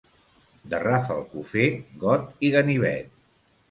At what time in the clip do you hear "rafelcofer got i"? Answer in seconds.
0.85-2.55